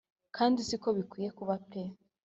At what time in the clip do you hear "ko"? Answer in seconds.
0.81-0.89